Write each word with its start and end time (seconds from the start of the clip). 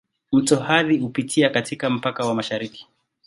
Mto 0.31 0.63
Athi 0.63 0.97
hupitia 0.97 1.49
katika 1.49 1.89
mpaka 1.89 2.25
wa 2.25 2.33
mashariki. 2.35 2.87